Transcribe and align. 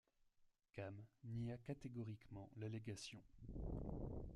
Kam 0.73 0.95
nia 1.25 1.57
catégoriquement 1.59 2.49
l'allégation. 2.57 3.21